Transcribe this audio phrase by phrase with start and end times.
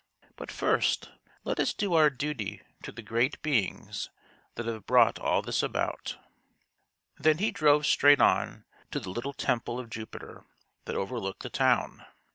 [0.35, 1.11] But first,
[1.43, 4.09] let us do our duty to the great beings
[4.55, 6.17] that have brought all this about."
[7.19, 10.43] Then he drove straight on to the little temple of Jupiter
[10.85, 12.03] that overlooked the town.